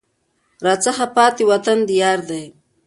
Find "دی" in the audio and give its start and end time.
2.29-2.43